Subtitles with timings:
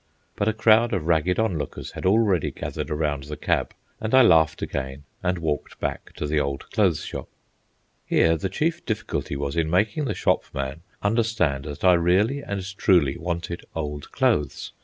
[0.35, 4.63] But a crowd of ragged onlookers had already gathered around the cab, and I laughed
[4.63, 7.27] again and walked back to the old clothes shop.
[8.07, 13.15] Here the chief difficulty was in making the shopman understand that I really and truly
[13.15, 14.71] wanted old clothes.